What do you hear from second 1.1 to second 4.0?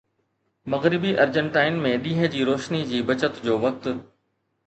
ارجنٽائن ۾ ڏينهن جي روشني جي بچت جو وقت